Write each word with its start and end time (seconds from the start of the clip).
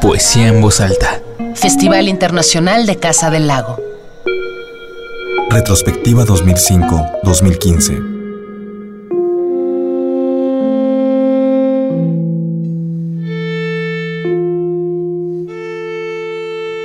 Poesía 0.00 0.48
en 0.48 0.60
voz 0.60 0.80
alta. 0.80 1.20
Festival 1.54 2.08
Internacional 2.08 2.86
de 2.86 2.96
Casa 2.96 3.30
del 3.30 3.46
Lago. 3.46 3.80
Retrospectiva 5.50 6.24
2005-2015. 6.24 8.14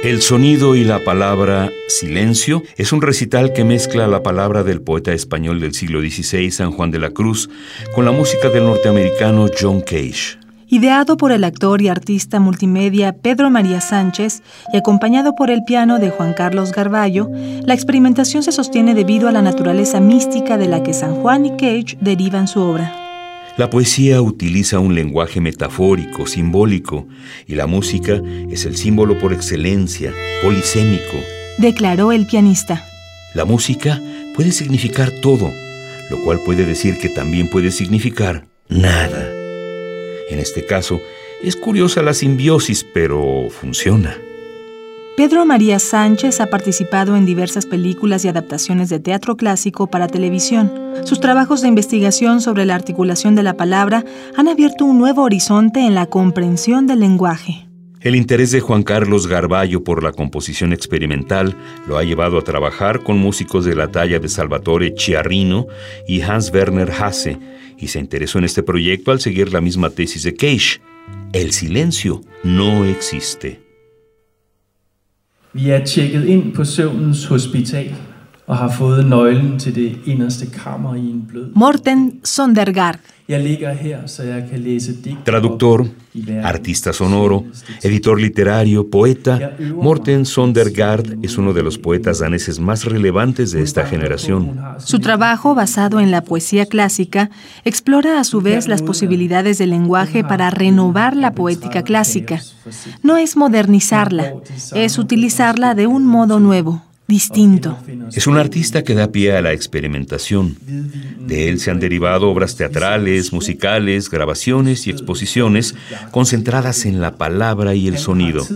El 0.04 0.22
sonido 0.22 0.76
y 0.76 0.86
la 0.86 1.04
palabra 1.04 1.72
silencio 1.88 2.64
es 2.78 2.94
un 2.94 3.02
recital 3.02 3.54
que 3.54 3.64
mezcla 3.64 4.08
la 4.08 4.24
palabra 4.24 4.64
del 4.64 4.82
poeta 4.82 5.14
español 5.14 5.60
del 5.60 5.74
siglo 5.74 6.00
XVI, 6.00 6.50
San 6.52 6.72
Juan 6.72 6.90
de 6.90 7.00
la 7.00 7.12
Cruz, 7.12 7.50
con 7.94 8.06
la 8.06 8.12
música 8.12 8.50
del 8.50 8.64
norteamericano 8.64 9.48
John 9.60 9.82
Cage. 9.82 10.40
Ideado 10.72 11.18
por 11.18 11.32
el 11.32 11.46
actor 11.46 11.82
y 11.82 11.88
artista 11.88 12.40
multimedia 12.40 13.14
Pedro 13.14 13.50
María 13.50 13.82
Sánchez 13.82 14.44
y 14.72 14.77
acompañado 14.77 15.34
por 15.34 15.50
el 15.50 15.64
piano 15.64 15.98
de 15.98 16.12
Juan 16.12 16.34
Carlos 16.34 16.73
Garballo, 16.73 17.27
la 17.66 17.73
experimentación 17.73 18.44
se 18.44 18.52
sostiene 18.52 18.94
debido 18.94 19.27
a 19.27 19.32
la 19.32 19.41
naturaleza 19.41 20.00
mística 20.00 20.60
de 20.60 20.68
la 20.68 20.84
que 20.84 20.94
San 20.94 21.16
Juan 21.16 21.48
y 21.48 21.52
Cage 21.52 21.98
derivan 22.02 22.48
su 22.48 22.60
obra. 22.62 22.94
La 23.58 23.72
poesía 23.72 24.22
utiliza 24.22 24.77
un 24.77 24.94
lenguaje 24.94 25.41
metafórico, 25.41 26.27
simbólico, 26.27 27.08
y 27.48 27.55
la 27.55 27.66
música 27.66 28.22
es 28.52 28.66
el 28.66 28.77
símbolo 28.77 29.18
por 29.18 29.34
excelencia, 29.34 30.13
polisémico. 30.44 31.18
Declaró 31.58 32.12
el 32.12 32.27
pianista. 32.27 32.86
La 33.34 33.44
música 33.44 33.99
puede 34.36 34.52
significar 34.52 35.10
todo, 35.24 35.49
lo 36.12 36.24
cual 36.24 36.40
puede 36.46 36.68
decir 36.68 36.99
que 36.99 37.10
también 37.10 37.49
puede 37.49 37.72
significar 37.72 38.46
nada. 38.70 39.38
En 40.30 40.40
este 40.40 40.66
caso, 40.66 41.02
es 41.42 41.56
curiosa 41.56 42.02
la 42.02 42.14
simbiosis, 42.14 42.84
pero 42.84 43.50
funciona. 43.50 44.18
Pedro 45.18 45.46
María 45.46 45.80
Sánchez 45.80 46.40
ha 46.40 46.48
participado 46.48 47.18
en 47.18 47.26
diversas 47.26 47.66
películas 47.66 48.24
y 48.24 48.30
adaptaciones 48.30 48.88
de 48.88 48.99
teatro 48.99 49.36
clásico 49.36 49.88
para 49.88 50.08
televisión. 50.08 50.71
Sus 51.04 51.20
trabajos 51.20 51.62
de 51.62 51.68
investigación 51.68 52.40
sobre 52.40 52.66
la 52.66 52.76
articulación 52.76 53.36
de 53.36 53.44
la 53.44 53.55
palabra 53.58 54.05
han 54.38 54.48
abierto 54.48 54.86
un 54.86 54.98
nuevo 54.98 55.24
horizonte 55.24 55.82
en 55.82 55.94
la 55.94 56.05
comprensión 56.05 56.88
del 56.88 57.02
lenguaje. 57.02 57.68
El 58.02 58.16
interés 58.16 58.52
de 58.52 58.62
Juan 58.62 58.84
Carlos 58.84 59.28
Garballo 59.28 59.84
por 59.84 60.04
la 60.04 60.14
composición 60.14 60.72
experimental 60.72 61.58
lo 61.86 61.98
ha 61.98 62.04
llevado 62.04 62.38
a 62.38 62.44
trabajar 62.44 63.04
con 63.04 63.18
músicos 63.18 63.66
de 63.66 63.76
la 63.76 63.92
talla 63.92 64.19
de 64.19 64.30
Salvatore 64.30 64.94
Chiarrino 64.94 65.68
y 66.08 66.22
Hans 66.22 66.50
Werner 66.53 66.90
Hasse, 66.92 67.38
y 67.78 67.88
se 67.90 68.00
interesó 68.00 68.38
en 68.38 68.46
este 68.46 68.64
proyecto 68.64 69.12
al 69.12 69.20
seguir 69.20 69.52
la 69.52 69.59
misma 69.59 69.90
tesis 69.90 70.24
de 70.24 70.34
Cage. 70.34 70.80
El 71.34 71.52
silencio 71.52 72.22
no 72.42 72.86
existe. 72.86 73.59
Vi 75.52 75.72
er 75.72 75.84
hospital 77.31 78.09
og 78.50 78.58
har 78.58 78.69
fået 78.69 79.06
nøglen 79.06 79.59
til 79.59 79.75
det 79.75 79.92
inderste 80.06 80.46
kammer 80.46 80.96
i 80.96 81.06
en 81.06 81.25
blød. 81.30 81.47
Morten 81.56 82.19
Sondergaard. 82.24 83.00
Jeg 83.28 83.44
ligger 83.44 83.74
her, 83.74 83.97
så 84.06 84.24
jeg 84.24 84.44
kan 84.50 84.59
læse 84.59 84.94
digt. 85.03 85.25
Traductor, 85.25 85.88
artista 86.44 86.92
sonoro, 86.92 87.46
editor 87.84 88.16
literario, 88.16 88.88
poeta, 88.92 89.38
Morten 89.84 90.25
Sondergaard 90.25 91.06
es 91.24 91.38
uno 91.38 91.53
de 91.53 91.62
los 91.62 91.78
poetas 91.78 92.20
daneses 92.20 92.59
más 92.59 92.86
relevantes 92.86 93.52
de 93.52 93.62
esta 93.62 93.86
generación. 93.86 94.59
Su 94.80 94.97
trabajo, 95.00 95.53
basado 95.53 96.00
en 96.00 96.09
la 96.09 96.22
poesía 96.22 96.66
clásica, 96.66 97.30
explora 97.66 98.20
a 98.20 98.24
su 98.24 98.42
vez 98.42 98.68
las 98.68 98.81
posibilidades 98.81 99.59
del 99.59 99.70
lenguaje 99.70 100.24
para 100.24 100.50
renovar 100.50 101.16
la 101.16 101.31
poética 101.34 101.84
clásica. 101.84 102.42
No 103.03 103.18
es 103.18 103.38
modernizarla, 103.38 104.34
es 104.74 104.97
utilizarla 104.97 105.75
de 105.75 105.86
un 105.86 106.08
modo 106.08 106.40
nuevo, 106.40 106.81
distinto. 107.09 107.78
Es 108.13 108.25
un 108.28 108.38
artista 108.38 108.84
que 108.86 108.94
da 108.94 109.12
pie 109.12 109.36
a 109.36 109.42
la 109.42 109.52
experimentación. 109.52 110.56
De 111.30 111.50
él 111.50 111.59
se 111.59 111.72
han 111.72 111.80
derivado 111.80 112.30
obras 112.30 112.56
teatrales, 112.56 113.34
musicales, 113.34 114.09
grabaciones 114.09 114.88
y 114.88 114.92
exposiciones 114.92 115.75
concentradas 116.12 116.86
en 116.86 117.02
la 117.02 117.16
palabra 117.18 117.75
y 117.75 117.90
el 117.90 117.97
sonido, 117.97 118.47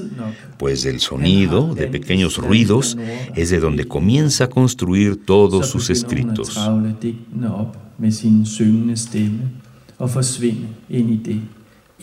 pues 0.58 0.84
del 0.84 1.00
sonido, 1.02 1.76
de 1.76 1.88
pequeños 1.88 2.38
ruidos, 2.38 2.98
es 3.36 3.50
de 3.50 3.60
donde 3.60 3.86
comienza 3.86 4.46
a 4.46 4.50
construir 4.50 5.26
todos 5.26 5.68
sus 5.70 5.90
escritos. 5.90 6.58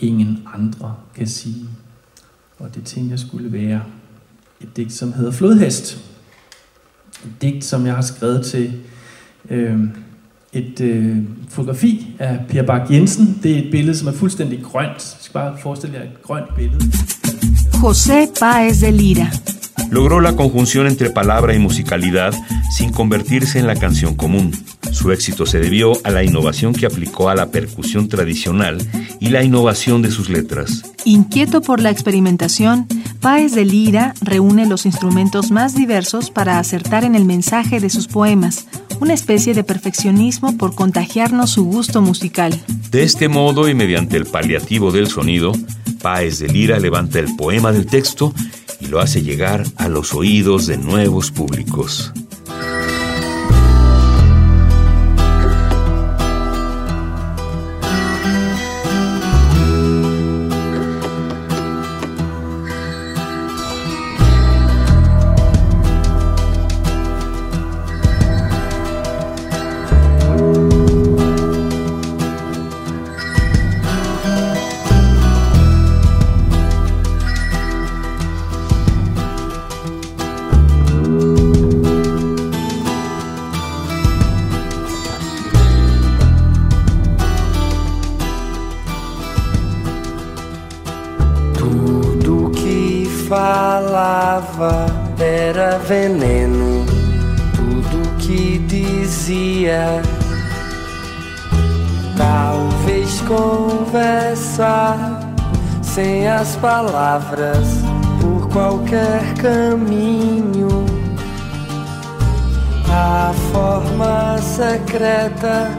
ingen 0.01 0.37
andre 0.53 0.95
kan 1.15 1.27
sige. 1.27 1.65
Og 2.59 2.75
det 2.75 2.83
tænkte 2.83 3.11
jeg 3.11 3.19
skulle 3.19 3.51
være 3.51 3.81
et 4.61 4.77
digt, 4.77 4.93
som 4.93 5.13
hedder 5.13 5.31
Flodhest. 5.31 6.10
Digt, 7.41 7.63
som 7.63 7.85
jeg 7.85 7.95
har 7.95 8.01
skrevet 8.01 8.45
til 8.45 8.73
øh, 9.49 9.77
et 10.53 10.81
øh, 10.81 11.17
fotografi 11.49 12.07
af 12.19 12.39
Per 12.49 12.63
Bak 12.63 12.91
Jensen. 12.91 13.39
Det 13.43 13.51
er 13.51 13.57
et 13.57 13.71
billede, 13.71 13.97
som 13.97 14.07
er 14.07 14.11
fuldstændig 14.11 14.59
grønt. 14.63 14.87
Jeg 14.87 15.17
skal 15.19 15.33
bare 15.33 15.53
forestille 15.61 15.97
jer 15.97 16.03
et 16.03 16.21
grønt 16.23 16.55
billede. 16.55 16.79
José 17.81 18.27
Páez 18.39 18.85
de 18.85 18.91
Lira. 18.91 19.27
Logró 19.91 20.21
la 20.21 20.33
conjunción 20.35 20.87
entre 20.87 21.09
palabra 21.09 21.53
y 21.53 21.59
musicalidad 21.59 22.33
sin 22.77 22.91
convertirse 22.91 23.59
en 23.59 23.67
la 23.67 23.75
canción 23.75 24.15
común. 24.15 24.53
Su 24.91 25.11
éxito 25.11 25.45
se 25.45 25.59
debió 25.59 25.93
a 26.05 26.11
la 26.11 26.23
innovación 26.23 26.73
que 26.73 26.85
aplicó 26.85 27.29
a 27.29 27.35
la 27.35 27.47
percusión 27.47 28.07
tradicional 28.07 28.77
y 29.19 29.29
la 29.29 29.43
innovación 29.43 30.01
de 30.01 30.11
sus 30.11 30.29
letras. 30.29 30.83
Inquieto 31.03 31.61
por 31.61 31.81
la 31.81 31.89
experimentación, 31.89 32.87
Páez 33.21 33.53
de 33.53 33.65
Lira 33.65 34.15
reúne 34.19 34.65
los 34.65 34.87
instrumentos 34.87 35.51
más 35.51 35.75
diversos 35.75 36.31
para 36.31 36.57
acertar 36.57 37.03
en 37.03 37.13
el 37.13 37.23
mensaje 37.23 37.79
de 37.79 37.91
sus 37.91 38.07
poemas, 38.07 38.65
una 38.99 39.13
especie 39.13 39.53
de 39.53 39.63
perfeccionismo 39.63 40.57
por 40.57 40.73
contagiarnos 40.73 41.51
su 41.51 41.65
gusto 41.65 42.01
musical. 42.01 42.59
De 42.89 43.03
este 43.03 43.27
modo 43.27 43.69
y 43.69 43.75
mediante 43.75 44.17
el 44.17 44.25
paliativo 44.25 44.91
del 44.91 45.05
sonido, 45.05 45.51
Páez 46.01 46.39
de 46.39 46.47
Lira 46.47 46.79
levanta 46.79 47.19
el 47.19 47.35
poema 47.35 47.71
del 47.71 47.85
texto 47.85 48.33
y 48.79 48.87
lo 48.87 48.99
hace 48.99 49.21
llegar 49.21 49.65
a 49.75 49.87
los 49.87 50.15
oídos 50.15 50.65
de 50.65 50.77
nuevos 50.77 51.29
públicos. 51.29 52.11
Falava 93.31 94.87
era 95.17 95.77
veneno, 95.77 96.85
tudo 97.55 98.17
que 98.17 98.57
dizia. 98.67 100.01
Talvez 102.17 103.21
conversar 103.21 105.21
sem 105.81 106.27
as 106.27 106.57
palavras 106.57 107.69
por 108.19 108.49
qualquer 108.49 109.23
caminho. 109.35 110.85
A 112.89 113.31
forma 113.53 114.37
secreta 114.39 115.71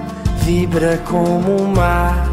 vibra 0.43 0.96
como 1.06 1.56
o 1.56 1.69
mar 1.69 2.31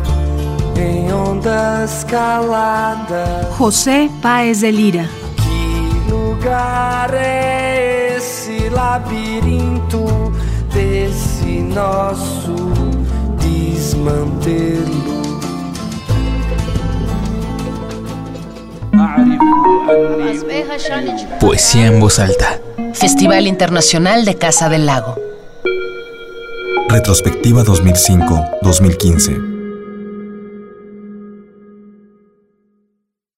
em 0.80 1.12
ondas 1.12 2.04
caladas. 2.06 3.54
José 3.58 4.10
Páez 4.22 4.62
de 4.62 4.72
Lira. 4.72 5.10
Que 5.36 6.12
lugar 6.12 7.14
é 7.14 8.16
esse 8.18 8.70
labirinto 8.70 10.06
desse 10.74 11.62
nosso 11.62 12.56
desmantelo? 13.38 15.10
Poesía 21.40 21.88
en 21.88 22.00
voz 22.00 22.20
alta. 22.20 22.60
Festival 22.94 23.48
Internacional 23.48 24.26
de 24.26 24.36
Casa 24.36 24.70
del 24.70 24.86
Lago. 24.86 25.16
Retrospectiva 26.90 27.64
2005-2015. 27.64 29.49